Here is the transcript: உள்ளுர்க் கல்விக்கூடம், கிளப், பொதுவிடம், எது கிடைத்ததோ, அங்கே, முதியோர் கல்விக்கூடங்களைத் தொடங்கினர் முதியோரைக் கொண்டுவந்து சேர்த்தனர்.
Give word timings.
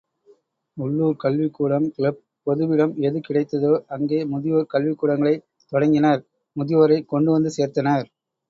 உள்ளுர்க் 0.77 1.19
கல்விக்கூடம், 1.19 1.85
கிளப், 1.89 2.17
பொதுவிடம், 2.47 2.95
எது 3.01 3.19
கிடைத்ததோ, 3.19 3.71
அங்கே, 3.89 4.19
முதியோர் 4.25 4.69
கல்விக்கூடங்களைத் 4.73 5.45
தொடங்கினர் 5.71 6.21
முதியோரைக் 6.55 7.09
கொண்டுவந்து 7.09 7.51
சேர்த்தனர். 7.57 8.07